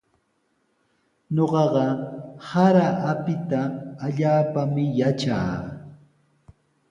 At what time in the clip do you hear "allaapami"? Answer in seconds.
4.05-4.83